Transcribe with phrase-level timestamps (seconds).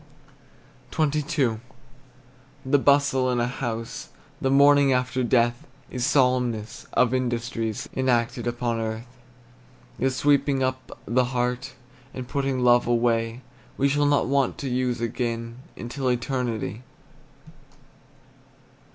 [0.91, 1.59] XXII.
[2.65, 4.09] The bustle in a house
[4.41, 9.05] The morning after death Is solemnest of industries Enacted upon earth,
[9.99, 11.73] The sweeping up the heart,
[12.15, 13.41] And putting love away
[13.77, 16.81] We shall not want to use again Until eternity.